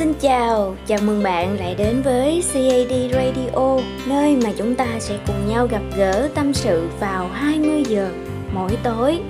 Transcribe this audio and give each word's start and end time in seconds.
Xin 0.00 0.14
chào, 0.20 0.76
chào 0.86 0.98
mừng 1.02 1.22
bạn 1.22 1.58
lại 1.58 1.74
đến 1.74 2.02
với 2.02 2.44
CAD 2.52 3.12
Radio, 3.12 3.78
nơi 4.06 4.36
mà 4.44 4.50
chúng 4.56 4.74
ta 4.74 4.86
sẽ 4.98 5.18
cùng 5.26 5.48
nhau 5.48 5.66
gặp 5.70 5.82
gỡ 5.96 6.28
tâm 6.34 6.54
sự 6.54 6.88
vào 7.00 7.28
20 7.32 7.82
giờ 7.88 8.10
mỗi 8.54 8.70
tối. 8.82 9.20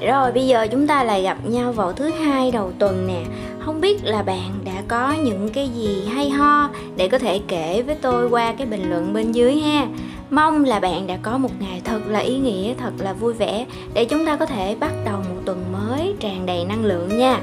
Rồi 0.00 0.32
bây 0.32 0.46
giờ 0.46 0.66
chúng 0.70 0.86
ta 0.86 1.04
lại 1.04 1.22
gặp 1.22 1.38
nhau 1.44 1.72
vào 1.72 1.92
thứ 1.92 2.10
hai 2.10 2.50
đầu 2.50 2.72
tuần 2.78 3.06
nè. 3.06 3.22
Không 3.58 3.80
biết 3.80 4.04
là 4.04 4.22
bạn 4.22 4.50
đã 4.64 4.82
có 4.88 5.14
những 5.24 5.48
cái 5.48 5.68
gì 5.68 6.06
hay 6.14 6.30
ho 6.30 6.70
để 6.96 7.08
có 7.08 7.18
thể 7.18 7.40
kể 7.48 7.82
với 7.82 7.94
tôi 7.94 8.28
qua 8.28 8.54
cái 8.58 8.66
bình 8.66 8.90
luận 8.90 9.12
bên 9.12 9.32
dưới 9.32 9.54
ha. 9.60 9.86
Mong 10.30 10.64
là 10.64 10.80
bạn 10.80 11.06
đã 11.06 11.18
có 11.22 11.38
một 11.38 11.60
ngày 11.60 11.82
thật 11.84 12.00
là 12.08 12.18
ý 12.18 12.38
nghĩa, 12.38 12.74
thật 12.78 12.92
là 12.98 13.12
vui 13.12 13.32
vẻ 13.32 13.66
để 13.94 14.04
chúng 14.04 14.26
ta 14.26 14.36
có 14.36 14.46
thể 14.46 14.76
bắt 14.80 14.92
đầu 15.04 15.16
một 15.16 15.40
tuần 15.44 15.64
mới 15.72 16.14
tràn 16.20 16.46
đầy 16.46 16.64
năng 16.64 16.84
lượng 16.84 17.18
nha 17.18 17.40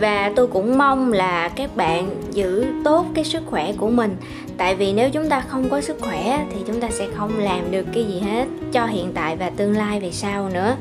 và 0.00 0.32
tôi 0.36 0.46
cũng 0.46 0.78
mong 0.78 1.12
là 1.12 1.48
các 1.48 1.76
bạn 1.76 2.10
giữ 2.30 2.66
tốt 2.84 3.06
cái 3.14 3.24
sức 3.24 3.42
khỏe 3.46 3.72
của 3.72 3.90
mình. 3.90 4.16
Tại 4.56 4.74
vì 4.74 4.92
nếu 4.92 5.10
chúng 5.10 5.28
ta 5.28 5.40
không 5.40 5.68
có 5.68 5.80
sức 5.80 5.96
khỏe 6.00 6.46
thì 6.52 6.56
chúng 6.66 6.80
ta 6.80 6.88
sẽ 6.90 7.06
không 7.16 7.38
làm 7.38 7.70
được 7.70 7.86
cái 7.94 8.04
gì 8.04 8.20
hết, 8.20 8.46
cho 8.72 8.86
hiện 8.86 9.12
tại 9.14 9.36
và 9.36 9.50
tương 9.50 9.76
lai 9.76 10.00
về 10.00 10.10
sau 10.10 10.48
nữa. 10.48 10.76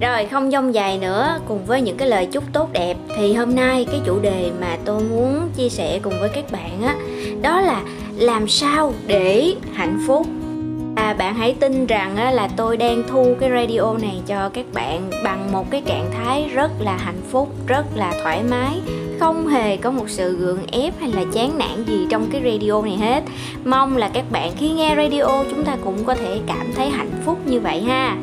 Rồi, 0.00 0.26
không 0.26 0.50
dông 0.50 0.74
dài 0.74 0.98
nữa, 0.98 1.38
cùng 1.48 1.64
với 1.64 1.80
những 1.80 1.96
cái 1.96 2.08
lời 2.08 2.26
chúc 2.26 2.44
tốt 2.52 2.72
đẹp, 2.72 2.96
thì 3.16 3.34
hôm 3.34 3.54
nay 3.54 3.86
cái 3.90 4.00
chủ 4.06 4.18
đề 4.20 4.50
mà 4.60 4.76
tôi 4.84 5.02
muốn 5.02 5.48
chia 5.56 5.68
sẻ 5.68 5.98
cùng 6.02 6.20
với 6.20 6.28
các 6.28 6.52
bạn 6.52 6.82
á, 6.82 6.96
đó 7.42 7.60
là 7.60 7.82
làm 8.16 8.48
sao 8.48 8.92
để 9.06 9.54
hạnh 9.72 10.00
phúc. 10.06 10.26
À, 11.10 11.14
bạn 11.14 11.34
hãy 11.34 11.54
tin 11.60 11.86
rằng 11.86 12.16
á, 12.16 12.30
là 12.30 12.48
tôi 12.56 12.76
đang 12.76 13.02
thu 13.08 13.34
cái 13.40 13.50
radio 13.50 13.92
này 14.02 14.20
cho 14.26 14.48
các 14.48 14.64
bạn 14.72 15.10
bằng 15.24 15.52
một 15.52 15.70
cái 15.70 15.82
trạng 15.86 16.10
thái 16.12 16.50
rất 16.54 16.70
là 16.80 16.96
hạnh 16.96 17.20
phúc, 17.30 17.48
rất 17.66 17.84
là 17.94 18.14
thoải 18.22 18.42
mái. 18.42 18.80
Không 19.20 19.46
hề 19.46 19.76
có 19.76 19.90
một 19.90 20.04
sự 20.08 20.36
gượng 20.36 20.66
ép 20.72 20.94
hay 21.00 21.12
là 21.12 21.22
chán 21.32 21.58
nản 21.58 21.84
gì 21.86 22.06
trong 22.10 22.26
cái 22.32 22.42
radio 22.44 22.82
này 22.82 22.96
hết. 22.96 23.22
Mong 23.64 23.96
là 23.96 24.10
các 24.14 24.24
bạn 24.30 24.52
khi 24.56 24.70
nghe 24.70 24.96
radio 24.96 25.44
chúng 25.50 25.64
ta 25.64 25.76
cũng 25.84 26.04
có 26.04 26.14
thể 26.14 26.40
cảm 26.46 26.72
thấy 26.76 26.90
hạnh 26.90 27.22
phúc 27.24 27.38
như 27.46 27.60
vậy 27.60 27.82
ha. 27.82 28.16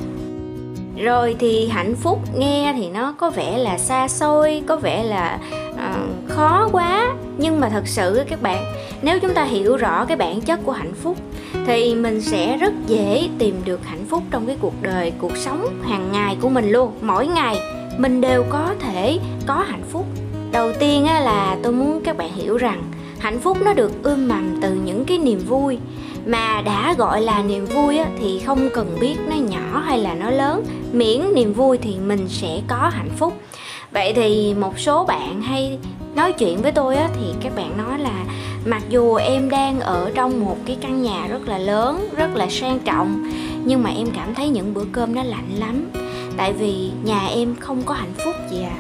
Rồi 0.98 1.36
thì 1.40 1.68
hạnh 1.68 1.96
phúc 1.96 2.20
nghe 2.36 2.74
thì 2.78 2.90
nó 2.90 3.14
có 3.18 3.30
vẻ 3.30 3.58
là 3.58 3.78
xa 3.78 4.08
xôi 4.08 4.62
có 4.68 4.76
vẻ 4.76 5.04
là 5.04 5.40
uh, 5.74 6.30
khó 6.30 6.70
quá. 6.72 7.16
Nhưng 7.38 7.60
mà 7.60 7.70
thật 7.70 7.88
sự 7.88 8.24
các 8.30 8.42
bạn 8.42 8.74
nếu 9.02 9.20
chúng 9.20 9.34
ta 9.34 9.44
hiểu 9.44 9.78
rõ 9.78 10.06
cái 10.06 10.18
bản 10.18 10.42
chất 10.42 10.60
của 10.64 10.72
hạnh 10.72 10.94
phúc 10.94 11.18
thì 11.66 11.96
mình 11.96 12.22
sẽ 12.22 12.58
rất 12.58 12.74
dễ 12.88 13.30
tìm 13.40 13.56
được 13.66 13.86
hạnh 13.86 14.06
phúc 14.10 14.24
trong 14.32 14.46
cái 14.48 14.58
cuộc 14.62 14.74
đời 14.82 15.12
cuộc 15.18 15.38
sống 15.38 15.82
hàng 15.84 16.12
ngày 16.12 16.38
của 16.42 16.50
mình 16.50 16.72
luôn. 16.72 16.92
Mỗi 17.02 17.28
ngày 17.28 17.60
mình 17.98 18.22
đều 18.22 18.44
có 18.50 18.76
thể 18.80 19.20
có 19.46 19.54
hạnh 19.54 19.84
phúc. 19.92 20.06
Đầu 20.52 20.72
tiên 20.80 21.06
á, 21.06 21.20
là 21.20 21.58
tôi 21.64 21.74
muốn 21.74 22.02
các 22.04 22.18
bạn 22.18 22.34
hiểu 22.34 22.58
rằng 22.58 22.84
hạnh 23.20 23.40
phúc 23.40 23.58
nó 23.66 23.74
được 23.74 24.04
ươm 24.04 24.28
mầm 24.28 24.60
từ 24.62 24.74
những 24.74 25.06
cái 25.06 25.18
niềm 25.18 25.40
vui. 25.40 25.78
Mà 26.26 26.62
đã 26.62 26.96
gọi 26.98 27.22
là 27.22 27.44
niềm 27.44 27.66
vui 27.66 28.00
thì 28.20 28.40
không 28.46 28.70
cần 28.74 28.98
biết 29.00 29.16
nó 29.30 29.36
nhỏ 29.36 29.84
hay 29.86 30.00
là 30.00 30.14
nó 30.14 30.32
lớn. 30.32 30.64
Miễn 30.92 31.22
niềm 31.34 31.54
vui 31.54 31.78
thì 31.78 31.96
mình 32.08 32.28
sẽ 32.28 32.62
có 32.68 32.90
hạnh 32.94 33.12
phúc. 33.18 33.34
Vậy 33.92 34.14
thì 34.14 34.54
một 34.54 34.80
số 34.80 35.06
bạn 35.06 35.42
hay 35.42 35.78
nói 36.16 36.34
chuyện 36.34 36.62
với 36.62 36.72
tôi 36.72 36.96
thì 36.96 37.26
các 37.42 37.56
bạn 37.56 37.78
nói 37.78 37.97
mặc 38.68 38.84
dù 38.90 39.16
em 39.16 39.50
đang 39.50 39.80
ở 39.80 40.12
trong 40.16 40.46
một 40.46 40.58
cái 40.66 40.78
căn 40.82 41.02
nhà 41.02 41.28
rất 41.28 41.48
là 41.48 41.58
lớn 41.58 42.10
rất 42.18 42.36
là 42.36 42.48
sang 42.50 42.80
trọng 42.80 43.32
nhưng 43.66 43.84
mà 43.84 43.90
em 43.90 44.08
cảm 44.16 44.36
thấy 44.36 44.50
những 44.50 44.74
bữa 44.74 44.86
cơm 44.92 45.16
nó 45.16 45.24
lạnh 45.24 45.50
lắm. 45.60 45.90
Tại 46.38 46.54
vì 46.54 46.92
nhà 47.04 47.28
em 47.28 47.56
không 47.60 47.82
có 47.86 47.94
hạnh 47.94 48.14
phúc 48.26 48.36
gì 48.52 48.64
à 48.64 48.78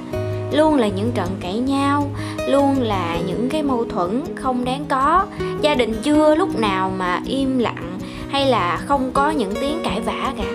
luôn 0.52 0.76
là 0.76 0.88
những 0.88 1.12
trận 1.12 1.30
cãi 1.40 1.60
nhau 1.60 2.10
luôn 2.48 2.82
là 2.82 3.18
những 3.28 3.50
cái 3.50 3.64
mâu 3.64 3.86
thuẫn 3.86 4.24
không 4.36 4.66
đáng 4.66 4.86
có. 4.90 5.26
Gia 5.62 5.76
đình 5.76 5.94
chưa 6.04 6.36
lúc 6.36 6.60
nào 6.60 6.92
mà 6.98 7.22
im 7.26 7.60
lặng 7.60 8.00
hay 8.30 8.46
là 8.46 8.78
không 8.86 9.12
có 9.14 9.30
những 9.30 9.54
tiếng 9.61 9.82
cãi 9.84 10.02
vã 10.02 10.34
cả. 10.38 10.52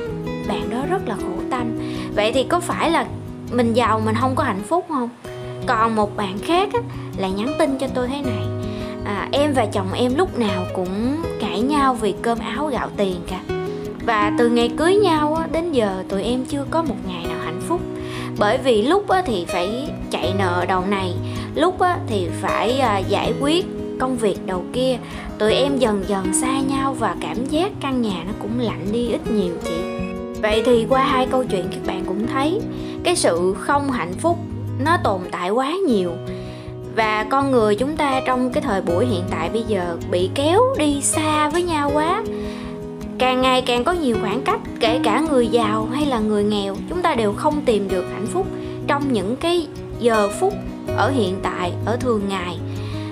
Bạn 0.49 0.71
đó 0.71 0.79
rất 0.91 1.09
là 1.09 1.15
khổ 1.15 1.43
tâm. 1.51 1.79
Vậy 2.15 2.33
thì 2.33 2.45
có 2.45 2.61
phải 2.61 2.91
là 2.91 3.06
mình 3.53 3.75
giàu 3.75 4.01
mình 4.05 4.15
không 4.21 4.35
có 4.35 4.45
hạnh 4.45 4.62
phúc 4.69 4.87
không? 4.89 5.09
Còn 5.67 5.95
một 5.95 6.17
bạn 6.17 6.39
khác 6.39 6.69
á, 6.73 6.81
là 7.17 7.29
nhắn 7.29 7.55
tin 7.59 7.79
cho 7.79 7.87
tôi 7.95 8.09
thế 8.09 8.23
này 8.23 8.52
à, 9.05 9.29
em 9.33 9.53
và 9.53 9.67
chồng 9.67 9.93
em 9.93 10.15
lúc 10.15 10.39
nào 10.39 10.65
cũng 10.75 11.17
cãi 11.41 11.61
nhau 11.61 11.95
vì 11.95 12.15
cơm 12.23 12.39
áo 12.39 12.67
gạo 12.67 12.89
tiền 12.97 13.17
cả. 13.27 13.41
Và 14.07 14.33
từ 14.39 14.49
ngày 14.49 14.71
cưới 14.77 14.97
nhau 14.97 15.35
á, 15.35 15.47
đến 15.53 15.73
giờ 15.73 16.05
tụi 16.09 16.23
em 16.23 16.45
chưa 16.45 16.65
có 16.71 16.83
một 16.83 16.97
ngày 17.07 17.25
nào 17.29 17.39
hạnh 17.45 17.61
phúc. 17.69 17.81
Bởi 18.39 18.59
vì 18.59 18.83
lúc 18.83 19.09
á, 19.09 19.23
thì 19.27 19.45
phải 19.49 19.89
chạy 20.11 20.35
nợ 20.39 20.65
đầu 20.69 20.85
này 20.87 21.15
lúc 21.55 21.81
á, 21.81 21.99
thì 22.07 22.29
phải 22.41 22.79
à, 22.79 22.99
giải 22.99 23.33
quyết 23.41 23.67
công 24.01 24.17
việc 24.17 24.47
đầu 24.47 24.65
kia. 24.73 24.99
Tụi 25.39 25.55
em 25.55 25.79
dần 25.79 26.05
dần 26.07 26.35
xa 26.35 26.61
nhau 26.61 26.97
và 26.99 27.17
cảm 27.21 27.47
giác 27.47 27.73
căn 27.81 28.03
nhà 28.03 28.25
nó 28.27 28.33
cũng 28.39 28.61
lạnh 28.61 28.87
đi 28.93 29.09
ít 29.09 29.31
nhiều 29.31 29.55
chị. 29.65 29.75
Vậy 30.43 30.62
thì 30.67 30.87
qua 30.89 31.05
hai 31.05 31.27
câu 31.27 31.45
chuyện 31.45 31.69
các 31.71 31.81
bạn 31.87 32.05
cũng 32.07 32.27
thấy 32.27 32.61
cái 33.05 33.17
sự 33.17 33.55
không 33.59 33.91
hạnh 33.91 34.12
phúc 34.19 34.39
nó 34.85 34.97
tồn 35.05 35.21
tại 35.31 35.51
quá 35.51 35.73
nhiều 35.89 36.12
và 36.97 37.27
con 37.31 37.51
người 37.51 37.75
chúng 37.75 37.97
ta 37.97 38.21
trong 38.27 38.53
cái 38.53 38.63
thời 38.63 38.83
buổi 38.83 39.07
hiện 39.07 39.23
tại 39.31 39.51
bây 39.53 39.63
giờ 39.63 39.97
bị 40.11 40.31
kéo 40.35 40.63
đi 40.79 41.03
xa 41.03 41.49
với 41.49 41.63
nhau 41.63 41.91
quá. 41.95 42.23
Càng 43.19 43.43
ngày 43.43 43.63
càng 43.63 43.85
có 43.85 43.93
nhiều 43.93 44.17
khoảng 44.23 44.43
cách, 44.43 44.61
kể 44.81 45.01
cả 45.05 45.21
người 45.21 45.47
giàu 45.47 45.89
hay 45.93 46.07
là 46.07 46.19
người 46.19 46.45
nghèo, 46.45 46.77
chúng 46.89 47.03
ta 47.03 47.15
đều 47.15 47.33
không 47.33 47.61
tìm 47.65 47.89
được 47.89 48.05
hạnh 48.13 48.27
phúc 48.27 48.47
trong 48.87 49.13
những 49.13 49.37
cái 49.37 49.67
giờ 50.01 50.29
phút 50.41 50.55
ở 50.97 51.11
hiện 51.11 51.37
tại, 51.43 51.73
ở 51.85 51.97
thường 51.97 52.23
ngày. 52.29 52.59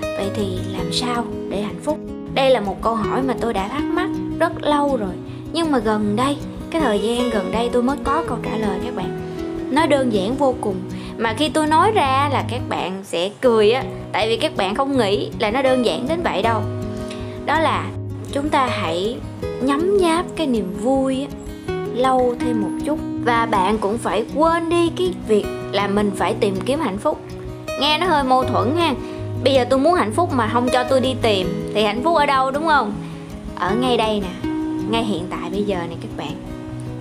Vậy 0.01 0.29
thì 0.33 0.59
làm 0.77 0.93
sao 0.93 1.25
để 1.49 1.61
hạnh 1.61 1.79
phúc? 1.83 1.99
Đây 2.33 2.49
là 2.49 2.59
một 2.59 2.81
câu 2.81 2.95
hỏi 2.95 3.21
mà 3.21 3.35
tôi 3.41 3.53
đã 3.53 3.67
thắc 3.67 3.83
mắc 3.83 4.09
rất 4.39 4.63
lâu 4.63 4.97
rồi. 4.97 5.13
Nhưng 5.53 5.71
mà 5.71 5.79
gần 5.79 6.15
đây, 6.15 6.37
cái 6.71 6.81
thời 6.81 6.99
gian 6.99 7.29
gần 7.29 7.51
đây 7.51 7.69
tôi 7.73 7.83
mới 7.83 7.97
có 8.03 8.23
câu 8.27 8.37
trả 8.43 8.57
lời 8.57 8.79
các 8.85 8.95
bạn. 8.95 9.19
Nó 9.71 9.85
đơn 9.85 10.13
giản 10.13 10.35
vô 10.35 10.55
cùng 10.61 10.75
mà 11.21 11.33
khi 11.33 11.49
tôi 11.49 11.67
nói 11.67 11.91
ra 11.91 12.29
là 12.33 12.43
các 12.49 12.61
bạn 12.69 13.01
sẽ 13.03 13.29
cười 13.41 13.71
á, 13.71 13.83
tại 14.11 14.29
vì 14.29 14.37
các 14.37 14.55
bạn 14.55 14.75
không 14.75 14.97
nghĩ 14.97 15.29
là 15.39 15.51
nó 15.51 15.61
đơn 15.61 15.85
giản 15.85 16.07
đến 16.07 16.21
vậy 16.23 16.41
đâu. 16.41 16.61
Đó 17.45 17.59
là 17.59 17.85
chúng 18.31 18.49
ta 18.49 18.65
hãy 18.65 19.17
nhấm 19.61 19.97
nháp 19.97 20.25
cái 20.35 20.47
niềm 20.47 20.73
vui 20.81 21.21
á, 21.21 21.27
lâu 21.93 22.35
thêm 22.39 22.61
một 22.61 22.69
chút. 22.85 22.99
Và 23.23 23.45
bạn 23.45 23.77
cũng 23.77 23.97
phải 23.97 24.25
quên 24.35 24.69
đi 24.69 24.91
cái 24.97 25.13
việc 25.27 25.45
là 25.71 25.87
mình 25.87 26.11
phải 26.15 26.33
tìm 26.39 26.55
kiếm 26.65 26.79
hạnh 26.79 26.97
phúc. 26.97 27.19
Nghe 27.79 27.97
nó 27.97 28.07
hơi 28.07 28.23
mâu 28.23 28.43
thuẫn 28.43 28.75
ha. 28.77 28.93
Bây 29.43 29.53
giờ 29.53 29.65
tôi 29.69 29.79
muốn 29.79 29.93
hạnh 29.93 30.11
phúc 30.11 30.33
mà 30.33 30.49
không 30.53 30.69
cho 30.73 30.83
tôi 30.83 31.01
đi 31.01 31.15
tìm, 31.21 31.71
thì 31.73 31.83
hạnh 31.83 32.03
phúc 32.03 32.17
ở 32.17 32.25
đâu, 32.25 32.51
đúng 32.51 32.67
không? 32.67 32.93
Ở 33.55 33.75
ngay 33.75 33.97
đây 33.97 34.21
nè, 34.21 34.49
ngay 34.89 35.03
hiện 35.03 35.27
tại 35.29 35.49
bây 35.51 35.63
giờ 35.63 35.75
này 35.75 35.97
các 36.01 36.11
bạn 36.17 36.50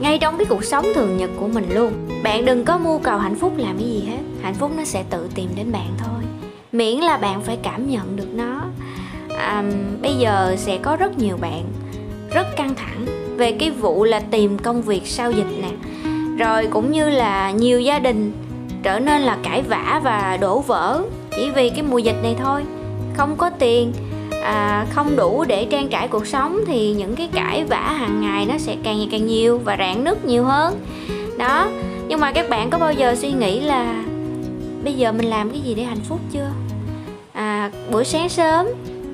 ngay 0.01 0.19
trong 0.19 0.39
cái 0.39 0.47
cuộc 0.49 0.65
sống 0.65 0.87
thường 0.95 1.17
nhật 1.17 1.31
của 1.41 1.49
mình 1.49 1.67
luôn 1.75 1.93
bạn 2.23 2.45
đừng 2.45 2.65
có 2.65 2.79
mưu 2.79 2.99
cầu 2.99 3.19
hạnh 3.19 3.35
phúc 3.35 3.53
làm 3.57 3.79
cái 3.79 3.87
gì 3.87 4.05
hết. 4.07 4.23
Hạnh 4.43 4.55
phúc 4.55 4.71
nó 4.77 4.85
sẽ 4.85 5.05
tự 5.11 5.29
tìm 5.35 5.49
đến 5.57 5.73
bạn 5.73 5.89
thôi. 5.99 6.21
Miễn 6.73 6.99
là 6.99 7.17
bạn 7.17 7.41
phải 7.41 7.59
cảm 7.63 7.91
nhận 7.91 8.17
được 8.17 8.35
nó. 8.35 8.63
À, 9.39 9.65
bây 10.03 10.15
giờ 10.15 10.57
sẽ 10.59 10.79
có 10.79 10.97
rất 10.97 11.19
nhiều 11.19 11.37
bạn 11.37 11.65
rất 12.35 12.57
căng 12.57 12.75
thẳng 12.75 13.07
về 13.37 13.53
cái 13.53 13.71
vụ 13.71 14.05
là 14.05 14.21
tìm 14.21 14.59
công 14.59 14.83
việc 14.83 15.07
sau 15.07 15.33
dịch 15.33 15.63
nè. 15.63 15.71
Rồi 16.39 16.67
cũng 16.67 16.93
như 16.93 17.11
là 17.11 17.51
nhiều 17.51 17.81
gia 17.81 17.99
đình 17.99 18.33
trở 18.83 19.01
nên 19.01 19.23
là 19.23 19.39
cãi 19.43 19.63
vã 19.63 20.01
và 20.05 20.39
đổ 20.41 20.61
vỡ 20.61 21.03
chỉ 21.37 21.51
vì 21.51 21.71
cái 21.71 21.83
mùa 21.83 21.99
dịch 21.99 22.17
này 22.23 22.37
thôi. 22.39 22.63
Không 23.17 23.37
có 23.37 23.51
tiền 23.51 23.93
à, 24.43 24.87
không 24.91 25.17
đủ 25.17 25.45
để 25.49 25.67
trang 25.71 25.89
trải 25.89 26.09
cuộc 26.09 26.27
sống 26.27 26.61
thì 26.67 26.93
những 26.93 27.17
cái 27.17 27.29
cãi 27.33 27.65
vã 27.65 27.95
hàng 27.99 28.21
ngày 28.21 28.47
nó 28.47 28.59
sẽ 28.59 28.77
càng 28.83 28.99
ngày 28.99 29.09
càng 29.11 29.27
nhiều 29.27 29.59
và 29.59 29.77
rạn 29.79 30.05
nứt 30.05 30.25
nhiều 30.25 30.45
hơn. 30.45 30.75
Đó 31.39 31.69
nhưng 32.09 32.21
mà 32.21 32.33
các 32.33 32.49
bạn 32.49 32.71
có 32.71 32.79
bao 32.79 32.93
giờ 32.93 33.15
suy 33.15 33.33
nghĩ 33.33 33.61
là 33.61 34.05
bây 34.85 34.95
giờ 34.95 35.13
mình 35.13 35.27
làm 35.27 35.51
cái 35.51 35.61
gì 35.61 35.75
để 35.75 35.83
hạnh 35.83 36.01
phúc 36.09 36.21
chưa? 36.33 36.49
À, 37.33 37.71
buổi 37.93 38.05
sáng 38.05 38.29
sớm 38.29 38.67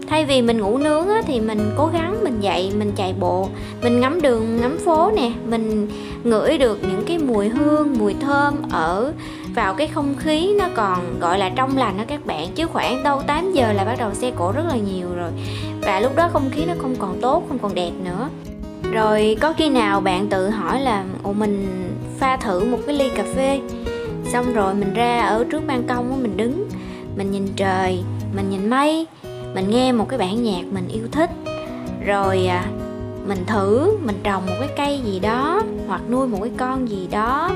thay 0.09 0.25
vì 0.25 0.43
mình 0.43 0.61
ngủ 0.61 0.79
nướng 0.79 1.09
á, 1.09 1.23
thì 1.27 1.41
mình 1.41 1.71
cố 1.77 1.87
gắng 1.87 2.25
mình 2.25 2.41
dậy 2.41 2.73
mình 2.79 2.93
chạy 2.97 3.15
bộ 3.21 3.49
mình 3.83 4.01
ngắm 4.01 4.23
đường 4.23 4.61
ngắm 4.61 4.79
phố 4.85 5.11
nè 5.17 5.31
mình 5.51 5.89
ngửi 6.25 6.59
được 6.59 6.79
những 6.83 7.05
cái 7.07 7.19
mùi 7.19 7.49
hương 7.49 7.99
mùi 7.99 8.15
thơm 8.21 8.55
ở 8.71 9.13
vào 9.57 9.75
cái 9.75 9.89
không 9.89 10.15
khí 10.19 10.55
nó 10.59 10.69
còn, 10.75 11.21
gọi 11.21 11.39
là, 11.39 11.49
trong 11.49 11.77
lành 11.77 11.97
đó 11.99 12.05
các 12.09 12.27
bạn. 12.27 12.49
Chứ 12.55 12.67
khoảng 12.67 13.03
đâu 13.03 13.23
8 13.27 13.53
giờ 13.53 13.73
là 13.73 13.85
bắt 13.85 13.97
đầu 13.99 14.15
xe 14.15 14.33
cổ 14.37 14.53
rất 14.53 14.63
là 14.69 14.77
nhiều 14.77 15.09
rồi. 15.17 15.31
Và 15.83 16.01
lúc 16.01 16.17
đó 16.17 16.29
không 16.33 16.51
khí 16.51 16.65
nó 16.65 16.75
không 16.79 16.97
còn 16.99 17.21
tốt, 17.21 17.43
không 17.49 17.59
còn 17.59 17.75
đẹp 17.75 17.91
nữa. 18.05 18.29
Rồi 18.93 19.37
có 19.41 19.53
khi 19.53 19.69
nào 19.69 20.01
bạn 20.01 20.27
tự 20.27 20.51
hỏi 20.51 20.81
là 20.81 21.05
ồ 21.23 21.33
mình 21.33 21.67
pha 22.19 22.37
thử 22.37 22.65
một 22.65 22.79
cái 22.87 22.97
ly 22.97 23.09
cà 23.17 23.25
phê. 23.35 23.61
Xong 24.33 24.55
rồi 24.55 24.75
mình 24.75 24.95
ra 24.95 25.21
ở 25.21 25.45
trước 25.51 25.63
ban 25.67 25.87
công 25.87 26.23
mình 26.23 26.37
đứng, 26.37 26.69
mình 27.17 27.31
nhìn 27.31 27.49
trời, 27.57 28.03
mình 28.37 28.51
nhìn 28.51 28.71
mây, 28.71 29.07
mình 29.55 29.71
nghe 29.71 29.93
một 29.93 30.09
cái 30.09 30.19
bản 30.19 30.43
nhạc 30.43 30.63
mình 30.73 30.89
yêu 30.89 31.05
thích. 31.13 31.31
Rồi 32.07 32.47
à, 32.47 32.65
mình 33.27 33.45
thử, 33.47 33.97
mình 34.07 34.17
trồng 34.23 34.47
một 34.47 34.55
cái 34.59 34.69
cây 34.77 35.01
gì 35.05 35.21
đó, 35.21 35.63
hoặc 35.89 36.01
nuôi 36.11 36.29
một 36.29 36.39
cái 36.41 36.53
con 36.57 36.89
gì 36.89 37.09
đó 37.11 37.51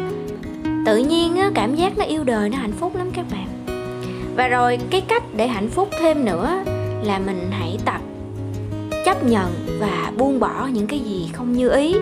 tự 0.87 0.97
nhiên 0.97 1.37
á, 1.37 1.51
cảm 1.55 1.75
giác 1.75 1.99
nó 1.99 2.05
yêu 2.05 2.25
đời 2.25 2.49
nó 2.49 2.59
hạnh 2.59 2.73
phúc 2.73 2.97
lắm 2.97 3.11
các 3.15 3.25
bạn. 3.33 3.47
Và 4.37 4.49
rồi 4.49 4.79
cái 4.91 5.01
cách 5.01 5.23
để 5.37 5.47
hạnh 5.47 5.69
phúc 5.69 5.89
thêm 6.01 6.25
nữa 6.25 6.65
là 7.03 7.19
mình 7.19 7.51
hãy 7.51 7.79
tập 7.85 8.01
chấp 9.05 9.25
nhận 9.25 9.47
và 9.81 10.13
buông 10.17 10.41
bỏ 10.41 10.69
những 10.73 10.87
cái 10.87 10.99
gì 10.99 11.31
không 11.33 11.53
như 11.53 11.71
ý. 11.71 11.97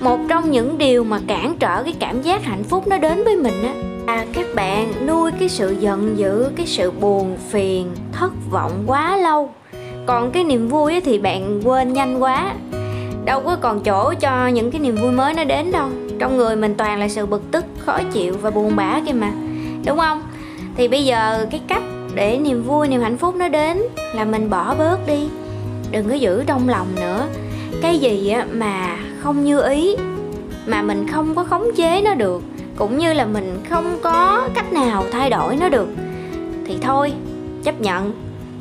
Một 0.00 0.18
trong 0.28 0.50
những 0.50 0.78
điều 0.78 1.04
mà 1.04 1.20
cản 1.26 1.56
trở 1.58 1.82
cái 1.82 1.94
cảm 1.98 2.22
giác 2.22 2.44
hạnh 2.44 2.64
phúc 2.64 2.88
nó 2.88 2.98
đến 2.98 3.24
với 3.24 3.36
mình 3.36 3.62
á 3.62 3.74
là 4.06 4.26
các 4.32 4.46
bạn 4.54 5.06
nuôi 5.06 5.30
cái 5.40 5.48
sự 5.48 5.76
giận 5.80 6.18
dữ 6.18 6.50
cái 6.56 6.66
sự 6.66 6.90
buồn 6.90 7.36
phiền 7.50 7.90
thất 8.12 8.32
vọng 8.50 8.72
quá 8.86 9.16
lâu. 9.16 9.50
Còn 10.06 10.30
cái 10.30 10.44
niềm 10.44 10.68
vui 10.68 11.00
thì 11.00 11.18
bạn 11.18 11.60
quên 11.64 11.92
nhanh 11.92 12.22
quá. 12.22 12.54
Đâu 13.24 13.40
có 13.40 13.56
còn 13.60 13.80
chỗ 13.80 14.14
cho 14.20 14.46
những 14.46 14.70
cái 14.70 14.80
niềm 14.80 14.96
vui 14.96 15.12
mới 15.12 15.34
nó 15.34 15.44
đến 15.44 15.72
đâu 15.72 15.88
trong 16.20 16.36
người 16.36 16.56
mình 16.56 16.74
toàn 16.74 17.00
là 17.00 17.08
sự 17.08 17.26
bực 17.26 17.50
tức, 17.50 17.64
khó 17.78 17.98
chịu 18.12 18.36
và 18.42 18.50
buồn 18.50 18.76
bã 18.76 19.00
kia 19.06 19.12
mà. 19.12 19.32
Đúng 19.86 19.98
không? 19.98 20.22
Thì 20.76 20.88
bây 20.88 21.04
giờ 21.04 21.46
cái 21.50 21.60
cách 21.68 21.82
để 22.14 22.38
niềm 22.38 22.62
vui, 22.62 22.88
niềm 22.88 23.00
hạnh 23.00 23.16
phúc 23.16 23.34
nó 23.34 23.48
đến 23.48 23.82
là 24.14 24.24
mình 24.24 24.50
bỏ 24.50 24.74
bớt 24.74 25.06
đi. 25.06 25.28
Đừng 25.90 26.08
có 26.08 26.14
giữ 26.14 26.44
trong 26.46 26.68
lòng 26.68 26.86
nữa. 26.96 27.26
Cái 27.82 27.98
gì 27.98 28.34
mà 28.52 28.96
không 29.22 29.44
như 29.44 29.62
ý, 29.62 29.96
mà 30.66 30.82
mình 30.82 31.06
không 31.12 31.34
có 31.34 31.44
khống 31.44 31.70
chế 31.76 32.02
nó 32.04 32.14
được, 32.14 32.42
cũng 32.76 32.98
như 32.98 33.12
là 33.12 33.26
mình 33.26 33.62
không 33.70 33.98
có 34.02 34.48
cách 34.54 34.72
nào 34.72 35.04
thay 35.12 35.30
đổi 35.30 35.56
nó 35.56 35.68
được, 35.68 35.88
thì 36.66 36.78
thôi, 36.82 37.12
chấp 37.62 37.80
nhận. 37.80 38.12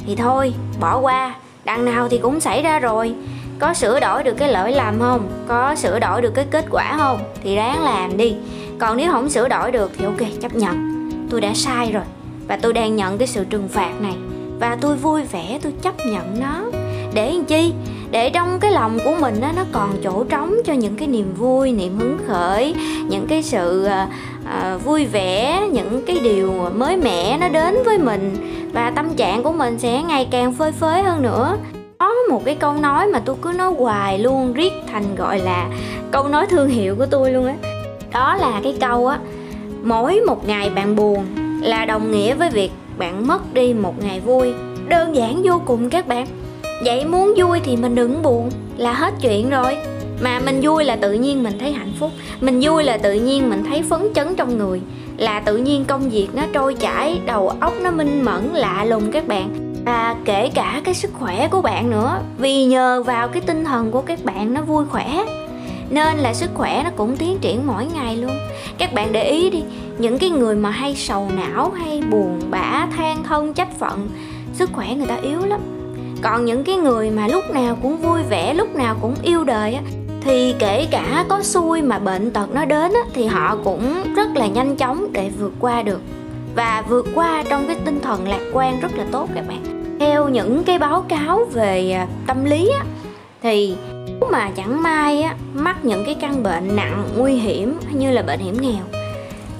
Thì 0.08 0.16
thôi, 0.16 0.54
bỏ 0.80 1.00
qua. 1.00 1.36
Đằng 1.66 1.86
nào 1.86 2.08
thì 2.10 2.18
cũng 2.18 2.40
xảy 2.40 2.62
ra 2.62 2.80
rồi 2.80 3.14
có 3.60 3.74
sửa 3.74 4.00
đổi 4.00 4.24
được 4.24 4.34
cái 4.38 4.52
lỗi 4.52 4.72
lầm 4.72 5.00
không? 5.00 5.30
Có 5.48 5.76
sửa 5.76 6.00
đổi 6.00 6.22
được 6.22 6.32
cái 6.36 6.46
kết 6.52 6.66
quả 6.72 6.96
không? 6.98 7.20
Thì 7.44 7.56
ráng 7.56 7.84
làm 7.84 8.18
đi. 8.18 8.36
Còn 8.80 8.98
nếu 8.98 9.12
không 9.12 9.30
sửa 9.30 9.48
đổi 9.48 9.72
được 9.72 9.92
thì 9.98 10.06
ok 10.06 10.42
chấp 10.42 10.56
nhận. 10.56 11.10
Tôi 11.30 11.42
đã 11.42 11.54
sai 11.54 11.92
rồi 11.92 12.04
và 12.48 12.58
tôi 12.62 12.74
đang 12.74 12.96
nhận 12.96 13.18
cái 13.18 13.28
sự 13.28 13.44
trừng 13.50 13.68
phạt 13.68 13.92
này 14.02 14.16
và 14.60 14.78
tôi 14.82 14.96
vui 14.96 15.24
vẻ 15.24 15.60
tôi 15.62 15.74
chấp 15.82 15.94
nhận 16.06 16.40
nó. 16.40 16.64
Để 17.14 17.34
làm 17.34 17.46
chi? 17.46 17.74
Để 18.12 18.30
trong 18.30 18.60
cái 18.60 18.72
lòng 18.72 19.00
của 19.06 19.16
mình 19.20 19.42
đó, 19.42 19.48
nó 19.56 19.64
còn 19.72 19.90
chỗ 20.04 20.24
trống 20.24 20.56
cho 20.66 20.74
những 20.74 20.96
cái 20.96 21.08
niềm 21.08 21.34
vui 21.38 21.72
niềm 21.72 21.98
hứng 22.00 22.18
khởi 22.28 22.76
những 23.10 23.28
cái 23.28 23.44
sự 23.44 23.86
à, 23.86 24.78
vui 24.86 25.06
vẻ 25.06 25.68
những 25.72 26.04
cái 26.06 26.20
điều 26.24 26.54
mới 26.76 26.98
mẻ 26.98 27.38
nó 27.38 27.50
đến 27.50 27.78
với 27.86 27.98
mình 27.98 28.36
và 28.74 28.92
tâm 28.96 29.16
trạng 29.16 29.44
của 29.44 29.52
mình 29.52 29.80
sẽ 29.80 30.02
ngày 30.04 30.28
càng 30.32 30.54
phơi 30.54 30.72
phới 30.72 31.04
hơn 31.04 31.22
nữa 31.22 31.58
một 32.30 32.46
cái 32.46 32.56
câu 32.56 32.74
nói 32.74 33.08
mà 33.08 33.20
tôi 33.20 33.36
cứ 33.42 33.52
nói 33.52 33.74
hoài 33.78 34.20
luôn, 34.20 34.54
riết 34.54 34.74
thành 34.92 35.16
gọi 35.16 35.40
là 35.40 35.70
câu 36.12 36.28
nói 36.28 36.48
thương 36.48 36.70
hiệu 36.70 36.96
của 36.96 37.06
tôi 37.06 37.32
luôn 37.32 37.46
á. 37.46 37.56
Đó. 38.14 38.20
đó 38.20 38.36
là 38.36 38.62
cái 38.64 38.78
câu 38.80 39.08
á, 39.08 39.20
mỗi 39.84 40.22
một 40.28 40.48
ngày 40.48 40.70
bạn 40.70 40.96
buồn 40.96 41.26
là 41.62 41.86
đồng 41.86 42.12
nghĩa 42.12 42.36
với 42.36 42.50
việc 42.50 42.72
bạn 42.98 43.28
mất 43.28 43.54
đi 43.54 43.74
một 43.74 44.04
ngày 44.04 44.20
vui. 44.20 44.54
Đơn 44.88 45.16
giản 45.16 45.42
vô 45.44 45.62
cùng 45.66 45.90
các 45.90 46.08
bạn. 46.08 46.28
Vậy 46.86 47.06
muốn 47.06 47.34
vui 47.38 47.60
thì 47.64 47.76
mình 47.76 47.96
đừng 47.96 48.24
buồn 48.24 48.50
là 48.78 48.94
hết 48.94 49.14
chuyện 49.22 49.50
rồi. 49.50 49.78
Mà 50.22 50.40
mình 50.40 50.60
vui 50.62 50.84
là 50.84 50.96
tự 50.96 51.14
nhiên 51.14 51.44
mình 51.44 51.60
thấy 51.60 51.72
hạnh 51.72 51.94
phúc, 52.00 52.12
mình 52.42 52.60
vui 52.64 52.84
là 52.84 52.98
tự 52.98 53.14
nhiên 53.14 53.50
mình 53.50 53.64
thấy 53.70 53.84
phấn 53.84 54.02
chấn 54.16 54.36
trong 54.36 54.58
người, 54.58 54.82
là 55.18 55.40
tự 55.40 55.58
nhiên 55.58 55.86
công 55.86 56.10
việc 56.10 56.28
nó 56.34 56.44
trôi 56.54 56.74
chảy, 56.74 57.20
đầu 57.26 57.50
óc 57.60 57.74
nó 57.82 57.92
minh 57.92 58.22
mẫn, 58.26 58.50
lạ 58.54 58.86
lùng 58.86 59.12
các 59.12 59.28
bạn 59.28 59.69
và 59.86 60.16
kể 60.26 60.50
cả 60.54 60.82
cái 60.84 60.94
sức 60.94 61.12
khỏe 61.20 61.48
của 61.48 61.62
bạn 61.62 61.90
nữa 61.90 62.20
vì 62.38 62.66
nhờ 62.66 63.04
vào 63.04 63.28
cái 63.28 63.42
tinh 63.42 63.66
thần 63.66 63.92
của 63.92 64.02
các 64.02 64.20
bạn 64.24 64.54
nó 64.54 64.62
vui 64.62 64.86
khỏe 64.86 65.26
nên 65.90 66.18
là 66.18 66.34
sức 66.34 66.50
khỏe 66.54 66.82
nó 66.84 66.90
cũng 66.96 67.18
tiến 67.18 67.38
triển 67.42 67.68
mỗi 67.68 67.86
ngày 67.94 68.18
luôn. 68.18 68.38
Các 68.78 68.94
bạn 68.94 69.12
để 69.12 69.24
ý 69.24 69.50
đi 69.50 69.64
những 69.98 70.20
cái 70.20 70.30
người 70.30 70.56
mà 70.56 70.70
hay 70.70 70.96
sầu 70.96 71.28
não 71.36 71.72
hay 71.72 72.02
buồn 72.12 72.40
bã 72.50 72.88
than 72.98 73.24
thân 73.24 73.54
trách 73.54 73.80
phận 73.80 74.10
sức 74.54 74.70
khỏe 74.74 74.96
người 74.96 75.08
ta 75.08 75.16
yếu 75.16 75.46
lắm. 75.46 75.60
Còn 76.22 76.46
những 76.46 76.64
cái 76.64 76.76
người 76.76 77.10
mà 77.10 77.28
lúc 77.28 77.44
nào 77.54 77.78
cũng 77.82 77.98
vui 77.98 78.24
vẻ 78.24 78.54
lúc 78.54 78.76
nào 78.76 78.96
cũng 79.02 79.16
yêu 79.24 79.44
đời 79.44 79.74
á 79.74 79.82
thì 80.22 80.56
kể 80.60 80.88
cả 80.92 81.26
có 81.30 81.44
xui 81.44 81.82
mà 81.82 82.00
bệnh 82.00 82.32
tật 82.32 82.54
nó 82.54 82.66
đến 82.66 82.94
á, 82.94 83.02
thì 83.14 83.26
họ 83.26 83.58
cũng 83.64 84.14
rất 84.16 84.30
là 84.36 84.48
nhanh 84.48 84.76
chóng 84.76 85.14
để 85.14 85.30
vượt 85.40 85.54
qua 85.60 85.82
được 85.82 86.02
và 86.60 86.84
vượt 86.90 87.08
qua 87.16 87.44
trong 87.50 87.68
cái 87.68 87.78
tinh 87.86 88.00
thần 88.02 88.28
lạc 88.28 88.42
quan 88.54 88.80
rất 88.80 88.92
là 88.96 89.06
tốt 89.12 89.30
các 89.36 89.48
bạn. 89.48 89.64
Theo 90.00 90.30
những 90.30 90.64
cái 90.64 90.80
báo 90.80 91.06
cáo 91.10 91.46
về 91.54 91.92
à, 91.92 92.08
tâm 92.28 92.46
lý 92.46 92.70
á, 92.80 92.86
thì 93.42 93.76
nếu 94.06 94.30
mà 94.32 94.52
chẳng 94.56 94.84
may 94.84 95.22
á, 95.22 95.36
mắc 95.54 95.86
những 95.86 96.06
cái 96.06 96.16
căn 96.16 96.44
bệnh 96.44 96.76
nặng 96.76 97.04
nguy 97.18 97.34
hiểm 97.34 97.80
như 97.94 98.12
là 98.12 98.22
bệnh 98.22 98.40
hiểm 98.40 98.58
nghèo 98.62 98.84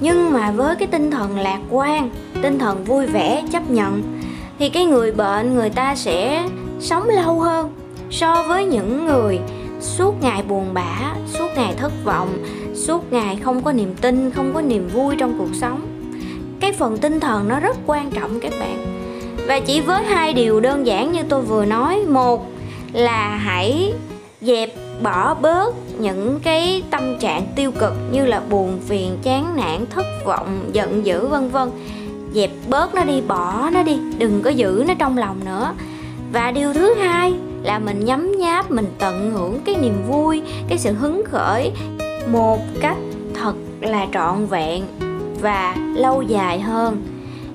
nhưng 0.00 0.32
mà 0.32 0.50
với 0.50 0.76
cái 0.76 0.88
tinh 0.88 1.10
thần 1.10 1.38
lạc 1.38 1.58
quan 1.70 2.10
tinh 2.42 2.58
thần 2.58 2.84
vui 2.84 3.06
vẻ 3.06 3.42
chấp 3.52 3.70
nhận 3.70 4.02
thì 4.58 4.68
cái 4.68 4.84
người 4.84 5.12
bệnh 5.12 5.54
người 5.54 5.70
ta 5.70 5.94
sẽ 5.94 6.48
sống 6.80 7.08
lâu 7.08 7.40
hơn 7.40 7.74
so 8.10 8.44
với 8.48 8.64
những 8.64 9.06
người 9.06 9.40
suốt 9.80 10.14
ngày 10.22 10.42
buồn 10.48 10.74
bã 10.74 11.14
suốt 11.26 11.48
ngày 11.56 11.74
thất 11.76 11.92
vọng 12.04 12.28
suốt 12.74 13.12
ngày 13.12 13.38
không 13.42 13.62
có 13.62 13.72
niềm 13.72 13.94
tin 14.00 14.30
không 14.30 14.54
có 14.54 14.62
niềm 14.62 14.88
vui 14.88 15.14
trong 15.18 15.34
cuộc 15.38 15.54
sống 15.54 15.89
cái 16.60 16.72
phần 16.72 16.98
tinh 16.98 17.20
thần 17.20 17.48
nó 17.48 17.60
rất 17.60 17.76
quan 17.86 18.10
trọng 18.10 18.40
các 18.40 18.52
bạn. 18.60 18.86
Và 19.46 19.60
chỉ 19.60 19.80
với 19.80 20.04
hai 20.04 20.32
điều 20.32 20.60
đơn 20.60 20.86
giản 20.86 21.12
như 21.12 21.22
tôi 21.28 21.42
vừa 21.42 21.64
nói, 21.64 22.04
một 22.08 22.46
là 22.92 23.36
hãy 23.36 23.92
dẹp 24.40 24.70
bỏ 25.02 25.34
bớt 25.34 25.74
những 25.98 26.40
cái 26.42 26.82
tâm 26.90 27.18
trạng 27.18 27.46
tiêu 27.56 27.72
cực 27.72 27.92
như 28.12 28.26
là 28.26 28.40
buồn, 28.50 28.78
phiền, 28.86 29.18
chán 29.22 29.56
nản, 29.56 29.86
thất 29.90 30.06
vọng, 30.24 30.70
giận 30.72 31.06
dữ, 31.06 31.26
vân 31.26 31.50
vân. 31.50 31.70
Dẹp 32.34 32.50
bớt 32.68 32.94
nó 32.94 33.04
đi, 33.04 33.20
bỏ 33.20 33.70
nó 33.72 33.82
đi, 33.82 33.98
đừng 34.18 34.42
có 34.42 34.50
giữ 34.50 34.84
nó 34.88 34.94
trong 34.98 35.18
lòng 35.18 35.36
nữa. 35.44 35.72
Và 36.32 36.50
điều 36.50 36.72
thứ 36.72 36.94
hai 36.94 37.34
là 37.62 37.78
mình 37.78 38.04
nhấm 38.04 38.38
nháp, 38.38 38.70
mình 38.70 38.86
tận 38.98 39.30
hưởng 39.30 39.60
cái 39.64 39.74
niềm 39.82 39.94
vui, 40.08 40.42
cái 40.68 40.78
sự 40.78 40.92
hứng 40.92 41.22
khởi 41.24 41.72
một 42.32 42.58
cách 42.80 42.96
thật 43.34 43.54
là 43.80 44.06
trọn 44.12 44.46
vẹn 44.46 44.82
và 45.40 45.76
lâu 45.94 46.22
dài 46.22 46.60
hơn. 46.60 47.02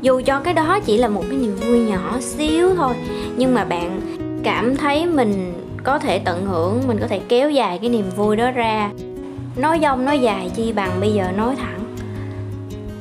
Dù 0.02 0.22
cho 0.26 0.40
cái 0.40 0.54
đó 0.54 0.80
chỉ 0.86 0.98
là 0.98 1.08
một 1.08 1.24
cái 1.30 1.38
niềm 1.38 1.56
vui 1.56 1.80
nhỏ 1.80 2.18
xíu 2.20 2.76
thôi, 2.76 2.94
nhưng 3.38 3.54
mà 3.54 3.66
bạn 3.66 4.02
cảm 4.44 4.76
thấy 4.76 5.06
mình 5.06 5.54
có 5.84 6.00
thể 6.00 6.20
tận 6.20 6.46
hưởng, 6.46 6.82
mình 6.88 6.98
có 7.02 7.08
thể 7.08 7.20
kéo 7.30 7.52
dài 7.52 7.80
cái 7.82 7.90
niềm 7.90 8.06
vui 8.16 8.36
đó 8.36 8.52
ra. 8.52 8.92
Nói 9.56 9.80
dông, 9.82 10.06
nói 10.06 10.20
dài 10.20 10.52
chi 10.56 10.74
bằng 10.74 10.92
bây 11.00 11.14
giờ 11.14 11.32
nói 11.38 11.56
thẳng. 11.56 11.80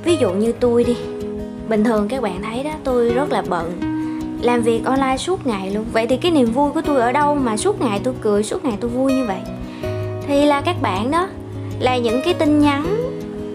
Ví 0.05 0.17
dụ 0.17 0.31
như 0.31 0.53
tôi 0.53 0.85
đi, 0.85 0.97
bình 1.69 1.85
thường 1.85 2.09
các 2.09 2.23
bạn 2.23 2.43
thấy 2.43 2.63
đó, 2.63 2.71
tôi 2.85 3.11
rất 3.11 3.33
là 3.33 3.43
bận, 3.49 3.73
làm 4.43 4.63
việc 4.63 4.85
online 4.85 5.17
suốt 5.17 5.47
ngày 5.47 5.71
luôn. 5.71 5.85
Vậy 5.93 6.07
thì 6.07 6.17
cái 6.17 6.31
niềm 6.31 6.53
vui 6.53 6.71
của 6.71 6.81
tôi 6.81 7.01
ở 7.01 7.13
đâu 7.13 7.35
mà 7.35 7.57
suốt 7.57 7.81
ngày 7.81 8.01
tôi 8.05 8.15
cười, 8.21 8.43
suốt 8.43 8.65
ngày 8.65 8.75
tôi 8.81 8.91
vui 8.91 9.13
như 9.13 9.25
vậy? 9.27 9.41
Thì 10.27 10.45
là 10.45 10.61
các 10.61 10.83
bạn 10.83 11.11
đó, 11.11 11.29
là 11.81 11.99
những 11.99 12.21
cái 12.25 12.35
tin 12.35 12.61
nhắn 12.61 13.04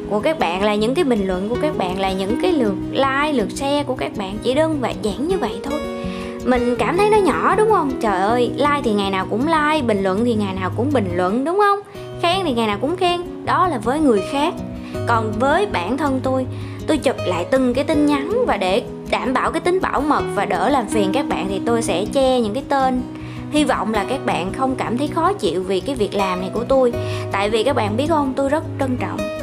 của 0.09 0.19
các 0.19 0.39
bạn 0.39 0.63
là 0.63 0.75
những 0.75 0.95
cái 0.95 1.03
bình 1.03 1.27
luận 1.27 1.49
của 1.49 1.57
các 1.61 1.77
bạn, 1.77 1.99
là 1.99 2.11
những 2.11 2.41
cái 2.41 2.51
lượt 2.51 2.75
like, 2.91 3.31
lượt 3.33 3.51
share 3.51 3.83
của 3.83 3.95
các 3.95 4.11
bạn, 4.17 4.37
chỉ 4.43 4.53
đơn 4.53 4.81
giản 5.01 5.27
như 5.27 5.37
vậy 5.37 5.59
thôi. 5.63 5.79
Mình 6.45 6.75
cảm 6.79 6.97
thấy 6.97 7.09
nó 7.09 7.17
nhỏ, 7.17 7.55
đúng 7.55 7.69
không? 7.71 7.91
Trời 8.01 8.21
ơi, 8.21 8.51
like 8.55 8.81
thì 8.83 8.93
ngày 8.93 9.11
nào 9.11 9.27
cũng 9.29 9.47
like, 9.47 9.81
bình 9.87 10.03
luận 10.03 10.25
thì 10.25 10.35
ngày 10.35 10.53
nào 10.53 10.71
cũng 10.77 10.89
bình 10.93 11.09
luận, 11.15 11.45
đúng 11.45 11.57
không? 11.57 11.79
Khen 12.21 12.45
thì 12.45 12.53
ngày 12.53 12.67
nào 12.67 12.77
cũng 12.81 12.97
khen, 12.97 13.21
đó 13.45 13.67
là 13.67 13.77
với 13.77 13.99
người 13.99 14.21
khác. 14.31 14.53
Còn 15.07 15.31
với 15.39 15.65
bản 15.65 15.97
thân 15.97 16.19
tôi 16.23 16.45
tôi 16.87 16.97
chụp 16.97 17.15
lại 17.25 17.45
từng 17.51 17.73
cái 17.73 17.83
tin 17.83 18.05
nhắn 18.05 18.45
và 18.47 18.57
để 18.57 18.83
đảm 19.11 19.33
bảo 19.33 19.51
cái 19.51 19.61
tính 19.61 19.79
bảo 19.81 20.01
mật 20.01 20.23
và 20.35 20.45
đỡ 20.45 20.69
làm 20.69 20.87
phiền 20.87 21.09
các 21.13 21.29
bạn 21.29 21.45
thì 21.49 21.61
tôi 21.65 21.81
sẽ 21.81 22.05
che 22.13 22.39
những 22.41 22.53
cái 22.53 22.63
tên. 22.69 23.01
Hy 23.51 23.63
vọng 23.63 23.93
là 23.93 24.05
các 24.09 24.25
bạn 24.25 24.51
không 24.53 24.75
cảm 24.75 24.97
thấy 24.97 25.07
khó 25.07 25.33
chịu 25.33 25.63
vì 25.63 25.79
cái 25.79 25.95
việc 25.95 26.15
làm 26.15 26.41
này 26.41 26.49
của 26.53 26.63
tôi. 26.63 26.93
Tại 27.31 27.49
vì 27.49 27.63
các 27.63 27.75
bạn 27.75 27.97
biết 27.97 28.07
không, 28.09 28.33
tôi 28.35 28.49
rất 28.49 28.63
trân 28.79 28.97
trọng 28.97 29.38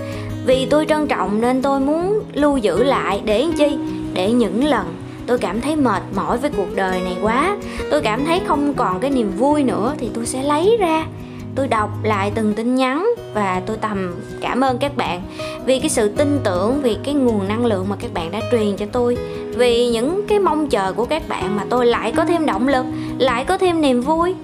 vì 0.47 0.67
tôi 0.67 0.87
trân 0.89 1.07
trọng 1.07 1.41
nên 1.41 1.63
tôi 1.63 1.81
muốn 1.81 2.21
lưu 2.33 2.57
giữ 2.57 2.83
lại 2.83 3.23
để 3.25 3.43
làm 3.43 3.53
chi? 3.53 3.79
Để 4.13 4.33
những 4.33 4.65
lần 4.65 4.95
tôi 5.27 5.39
cảm 5.39 5.61
thấy 5.61 5.77
mệt 5.77 6.03
mỏi 6.15 6.39
với 6.39 6.51
cuộc 6.57 6.75
đời 6.75 7.01
này 7.01 7.17
quá, 7.23 7.57
tôi 7.91 8.01
cảm 8.01 8.25
thấy 8.25 8.41
không 8.47 8.75
còn 8.75 9.01
cái 9.01 9.11
niềm 9.11 9.33
vui 9.37 9.63
nữa 9.63 9.95
thì 9.99 10.11
tôi 10.15 10.27
sẽ 10.27 10.43
lấy 10.43 10.77
ra. 10.81 11.07
Tôi 11.55 11.69
đọc 11.69 11.91
lại 12.03 12.33
từng 12.35 12.55
tin 12.55 12.75
nhắn 12.75 13.09
và 13.35 13.63
tôi 13.67 13.77
tầm 13.77 14.15
cảm 14.41 14.61
ơn 14.61 14.79
các 14.79 14.97
bạn 14.97 15.23
vì 15.65 15.79
cái 15.79 15.89
sự 15.89 16.09
tin 16.09 16.41
tưởng, 16.45 16.83
vì 16.83 16.97
cái 17.05 17.15
nguồn 17.15 17.49
năng 17.49 17.67
lượng 17.67 17.87
mà 17.89 17.97
các 17.97 18.15
bạn 18.15 18.31
đã 18.31 18.41
truyền 18.51 18.77
cho 18.77 18.87
tôi. 18.93 19.17
Vì 19.57 19.89
những 19.89 20.27
cái 20.29 20.39
mong 20.39 20.69
chờ 20.69 20.93
của 20.93 21.05
các 21.05 21.29
bạn 21.29 21.57
mà 21.57 21.65
tôi 21.71 21.87
lại 21.87 22.13
có 22.13 22.25
thêm 22.25 22.47
động 22.47 22.69
lực, 22.69 22.87
lại 23.19 23.45
có 23.45 23.59
thêm 23.59 23.81
niềm 23.81 24.01
vui. 24.01 24.35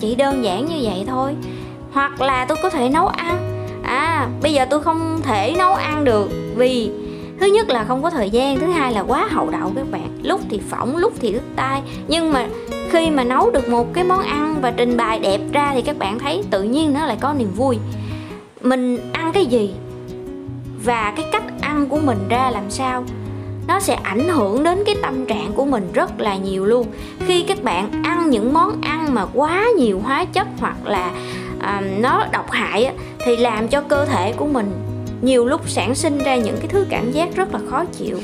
Chỉ 0.00 0.14
đơn 0.14 0.44
giản 0.44 0.66
như 0.66 0.76
vậy 0.82 1.04
thôi. 1.06 1.34
Hoặc 1.92 2.20
là 2.20 2.44
tôi 2.44 2.58
có 2.62 2.70
thể 2.70 2.88
nấu 2.88 3.06
ăn 3.06 3.49
à 3.90 4.28
bây 4.42 4.52
giờ 4.52 4.64
tôi 4.70 4.80
không 4.80 5.20
thể 5.22 5.54
nấu 5.58 5.74
ăn 5.74 6.04
được 6.04 6.30
vì 6.56 6.90
thứ 7.40 7.46
nhất 7.46 7.68
là 7.68 7.84
không 7.84 8.02
có 8.02 8.10
thời 8.10 8.30
gian, 8.30 8.60
thứ 8.60 8.66
hai 8.66 8.92
là 8.92 9.00
quá 9.00 9.28
hậu 9.30 9.50
đậu 9.50 9.72
các 9.76 9.90
bạn. 9.90 10.18
Lúc 10.22 10.40
thì 10.50 10.60
phỏng, 10.70 10.96
lúc 10.96 11.12
thì 11.20 11.32
đứt 11.32 11.42
tay 11.56 11.82
nhưng 12.08 12.32
mà 12.32 12.46
khi 12.90 13.10
mà 13.10 13.24
nấu 13.24 13.50
được 13.50 13.68
một 13.68 13.94
cái 13.94 14.04
món 14.04 14.20
ăn 14.22 14.56
và 14.60 14.70
trình 14.70 14.96
bày 14.96 15.18
đẹp 15.18 15.40
ra 15.52 15.70
thì 15.74 15.82
các 15.82 15.98
bạn 15.98 16.18
thấy 16.18 16.42
tự 16.50 16.62
nhiên 16.62 16.92
nó 16.92 17.06
lại 17.06 17.16
có 17.20 17.34
niềm 17.38 17.52
vui. 17.56 17.78
Mình 18.60 19.12
ăn 19.12 19.32
cái 19.32 19.46
gì 19.46 19.74
và 20.84 21.12
cái 21.16 21.26
cách 21.32 21.44
ăn 21.60 21.86
của 21.88 21.98
mình 21.98 22.18
ra 22.28 22.50
làm 22.50 22.70
sao, 22.70 23.04
nó 23.68 23.80
sẽ 23.80 23.94
ảnh 23.94 24.28
hưởng 24.28 24.62
đến 24.62 24.82
cái 24.86 24.96
tâm 25.02 25.26
trạng 25.26 25.52
của 25.52 25.64
mình 25.64 25.88
rất 25.92 26.20
là 26.20 26.36
nhiều 26.36 26.66
luôn. 26.66 26.86
Khi 27.26 27.42
các 27.42 27.62
bạn 27.62 28.02
ăn 28.04 28.30
những 28.30 28.54
món 28.54 28.80
ăn 28.80 29.14
mà 29.14 29.26
quá 29.34 29.64
nhiều 29.78 30.00
hóa 30.04 30.24
chất 30.24 30.46
hoặc 30.58 30.86
là 30.86 31.10
um, 31.62 32.02
nó 32.02 32.26
độc 32.32 32.50
hại 32.50 32.84
á, 32.84 32.92
thì 33.18 33.36
làm 33.36 33.68
cho 33.68 33.80
cơ 33.80 34.04
thể 34.04 34.32
của 34.32 34.46
mình 34.46 34.72
nhiều 35.22 35.46
lúc 35.46 35.68
sản 35.68 35.94
sinh 35.94 36.18
ra 36.18 36.36
những 36.36 36.56
cái 36.56 36.68
thứ 36.68 36.86
cảm 36.90 37.12
giác 37.12 37.36
rất 37.36 37.52
là 37.52 37.60
khó 37.70 37.84
chịu. 37.84 38.18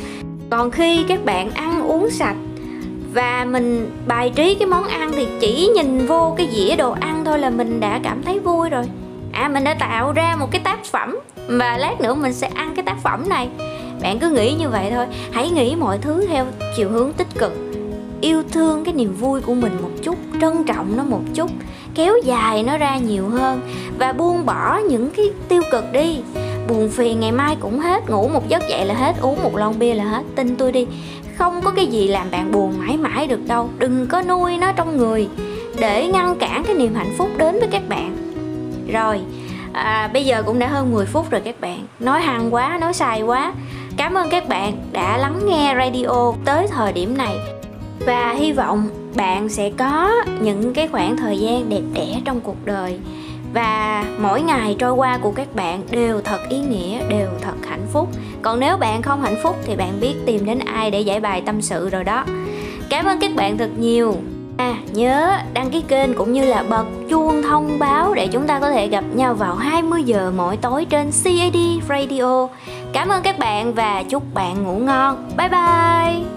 Còn 0.50 0.70
khi 0.70 1.04
các 1.08 1.24
bạn 1.24 1.50
ăn 1.50 1.88
uống 1.88 2.10
sạch 2.10 2.36
và 3.14 3.46
mình 3.50 3.90
bài 4.06 4.32
trí 4.34 4.54
cái 4.54 4.66
món 4.66 4.84
ăn 4.84 5.12
thì 5.16 5.26
chỉ 5.40 5.68
nhìn 5.74 6.06
vô 6.06 6.34
cái 6.38 6.48
dĩa 6.52 6.76
đồ 6.76 6.90
ăn 6.90 7.22
thôi 7.24 7.38
là 7.38 7.50
mình 7.50 7.80
đã 7.80 8.00
cảm 8.02 8.22
thấy 8.22 8.38
vui 8.38 8.70
rồi. 8.70 8.84
À 9.32 9.48
mình 9.48 9.64
đã 9.64 9.74
tạo 9.74 10.12
ra 10.12 10.36
một 10.36 10.50
cái 10.50 10.60
tác 10.64 10.84
phẩm 10.84 11.18
và 11.48 11.78
lát 11.78 12.00
nữa 12.00 12.14
mình 12.14 12.32
sẽ 12.32 12.50
ăn 12.54 12.72
cái 12.76 12.84
tác 12.84 12.96
phẩm 13.02 13.28
này. 13.28 13.48
Bạn 14.02 14.18
cứ 14.18 14.30
nghĩ 14.30 14.54
như 14.54 14.68
vậy 14.68 14.90
thôi. 14.94 15.06
Hãy 15.32 15.50
nghĩ 15.50 15.74
mọi 15.74 15.98
thứ 15.98 16.26
theo 16.26 16.46
chiều 16.76 16.90
hướng 16.90 17.12
tích 17.12 17.34
cực. 17.38 17.52
Yêu 18.20 18.42
thương 18.52 18.84
cái 18.84 18.94
niềm 18.94 19.14
vui 19.14 19.40
của 19.40 19.54
mình 19.54 19.76
một 19.82 19.90
chút 20.02 20.16
trân 20.40 20.64
trọng 20.64 20.96
nó 20.96 21.02
một 21.04 21.20
chút 21.34 21.50
kéo 21.96 22.14
dài 22.24 22.62
nó 22.62 22.78
ra 22.78 22.96
nhiều 22.96 23.28
hơn 23.28 23.60
và 23.98 24.12
buông 24.12 24.46
bỏ 24.46 24.78
những 24.88 25.10
cái 25.10 25.30
tiêu 25.48 25.62
cực 25.70 25.84
đi. 25.92 26.20
Buồn 26.68 26.88
phiền 26.88 27.20
ngày 27.20 27.32
mai 27.32 27.56
cũng 27.60 27.78
hết 27.78 28.10
ngủ 28.10 28.28
một 28.28 28.48
giấc 28.48 28.62
dậy 28.68 28.86
là 28.86 28.94
hết 28.94 29.14
uống 29.20 29.42
một 29.42 29.56
lon 29.56 29.78
bia 29.78 29.94
là 29.94 30.04
hết. 30.04 30.22
Tin 30.34 30.56
tôi 30.56 30.72
đi 30.72 30.86
không 31.38 31.60
có 31.64 31.70
cái 31.70 31.86
gì 31.86 32.08
làm 32.08 32.30
bạn 32.30 32.52
buồn 32.52 32.78
mãi 32.78 32.96
mãi 32.96 33.26
được 33.26 33.40
đâu. 33.46 33.70
Đừng 33.78 34.06
có 34.06 34.22
nuôi 34.22 34.58
nó 34.58 34.72
trong 34.72 34.96
người 34.96 35.28
để 35.78 36.06
ngăn 36.06 36.36
cản 36.38 36.64
cái 36.64 36.76
niềm 36.76 36.94
hạnh 36.94 37.14
phúc 37.18 37.30
đến 37.36 37.58
với 37.58 37.68
các 37.72 37.82
bạn. 37.88 38.16
Rồi 38.92 39.20
à, 39.72 40.10
bây 40.12 40.24
giờ 40.24 40.42
cũng 40.42 40.58
đã 40.58 40.68
hơn 40.68 40.92
10 40.92 41.06
phút 41.06 41.30
rồi 41.30 41.40
các 41.40 41.60
bạn. 41.60 41.86
Nói 42.00 42.20
hăng 42.20 42.54
quá 42.54 42.78
nói 42.80 42.92
sai 42.92 43.22
quá. 43.22 43.52
Cảm 43.96 44.14
ơn 44.14 44.28
các 44.30 44.48
bạn 44.48 44.72
đã 44.92 45.18
lắng 45.18 45.40
nghe 45.46 45.74
radio 45.78 46.32
tới 46.44 46.66
thời 46.70 46.92
điểm 46.92 47.18
này. 47.18 47.36
Và 48.06 48.32
hy 48.32 48.52
vọng 48.52 48.88
bạn 49.16 49.48
sẽ 49.48 49.70
có 49.78 50.24
những 50.40 50.74
cái 50.74 50.88
khoảng 50.88 51.16
thời 51.16 51.38
gian 51.38 51.68
đẹp 51.68 51.82
đẽ 51.94 52.20
trong 52.24 52.40
cuộc 52.40 52.64
đời 52.64 52.98
và 53.54 54.04
mỗi 54.18 54.40
ngày 54.42 54.76
trôi 54.78 54.92
qua 54.92 55.18
của 55.18 55.30
các 55.30 55.54
bạn 55.54 55.82
đều 55.90 56.20
thật 56.20 56.38
ý 56.48 56.58
nghĩa 56.58 57.08
đều 57.08 57.28
thật 57.40 57.66
hạnh 57.68 57.86
phúc 57.92 58.08
còn 58.42 58.60
nếu 58.60 58.76
bạn 58.76 59.02
không 59.02 59.22
hạnh 59.22 59.36
phúc 59.42 59.56
thì 59.64 59.76
bạn 59.76 60.00
biết 60.00 60.14
tìm 60.26 60.46
đến 60.46 60.58
ai 60.58 60.90
để 60.90 61.00
giải 61.00 61.20
bài 61.20 61.42
tâm 61.46 61.62
sự 61.62 61.88
rồi 61.88 62.04
đó 62.04 62.24
cảm 62.90 63.04
ơn 63.06 63.20
các 63.20 63.34
bạn 63.34 63.58
thật 63.58 63.70
nhiều 63.78 64.14
À, 64.56 64.74
nhớ 64.92 65.38
đăng 65.54 65.70
ký 65.70 65.82
kênh 65.88 66.14
cũng 66.14 66.32
như 66.32 66.44
là 66.44 66.64
bật 66.68 66.86
chuông 67.10 67.42
thông 67.42 67.78
báo 67.78 68.14
để 68.14 68.26
chúng 68.26 68.46
ta 68.46 68.60
có 68.60 68.70
thể 68.70 68.88
gặp 68.88 69.04
nhau 69.14 69.34
vào 69.34 69.54
20 69.54 70.02
giờ 70.02 70.32
mỗi 70.36 70.56
tối 70.56 70.84
trên 70.84 71.10
CAD 71.24 71.56
Radio. 71.88 72.48
Cảm 72.92 73.08
ơn 73.08 73.22
các 73.22 73.38
bạn 73.38 73.74
và 73.74 74.02
chúc 74.02 74.34
bạn 74.34 74.64
ngủ 74.64 74.78
ngon. 74.78 75.28
Bye 75.36 75.48
bye. 75.48 76.35